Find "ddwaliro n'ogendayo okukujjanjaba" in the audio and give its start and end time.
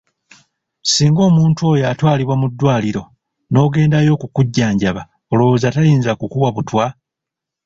2.51-5.01